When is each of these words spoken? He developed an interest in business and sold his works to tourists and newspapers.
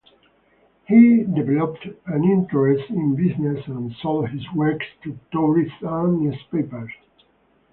He 0.87 1.23
developed 1.25 1.85
an 2.07 2.23
interest 2.23 2.89
in 2.89 3.13
business 3.15 3.67
and 3.67 3.93
sold 4.01 4.29
his 4.29 4.51
works 4.53 4.87
to 5.03 5.19
tourists 5.31 5.77
and 5.83 6.21
newspapers. 6.21 6.89